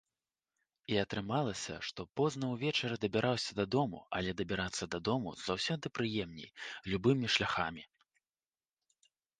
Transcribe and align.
І 0.93 0.95
атрымалася, 1.05 1.75
што 1.89 2.01
позна 2.21 2.49
ўвечары 2.53 2.95
дабіраўся 3.05 3.51
дадому, 3.61 3.99
але 4.21 4.35
дабірацца 4.41 4.83
дадому 4.97 5.35
заўсёды 5.47 5.85
прыемней, 6.01 6.49
любымі 6.93 7.27
шляхамі. 7.37 7.83